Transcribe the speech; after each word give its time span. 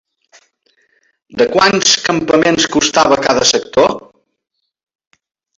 De 1.41 1.47
quants 1.51 1.93
campaments 2.07 2.67
constava 2.77 3.21
cada 3.29 3.47
sector? 3.53 3.97